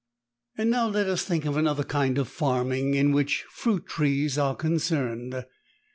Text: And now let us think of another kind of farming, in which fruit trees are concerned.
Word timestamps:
And 0.57 0.71
now 0.71 0.87
let 0.87 1.05
us 1.05 1.23
think 1.23 1.45
of 1.45 1.55
another 1.55 1.83
kind 1.83 2.17
of 2.17 2.27
farming, 2.27 2.95
in 2.95 3.11
which 3.11 3.43
fruit 3.51 3.85
trees 3.85 4.35
are 4.35 4.55
concerned. 4.55 5.45